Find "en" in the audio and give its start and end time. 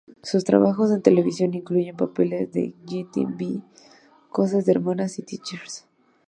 0.91-1.03, 2.55-2.73